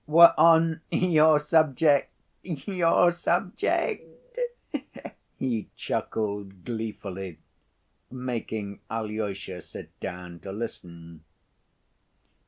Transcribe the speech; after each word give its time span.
"We're 0.07 0.33
on 0.35 0.81
your 0.89 1.37
subject, 1.39 2.09
your 2.41 3.11
subject," 3.11 4.39
he 5.37 5.69
chuckled 5.75 6.65
gleefully, 6.65 7.37
making 8.09 8.79
Alyosha 8.89 9.61
sit 9.61 9.91
down 9.99 10.39
to 10.39 10.51
listen. 10.51 11.23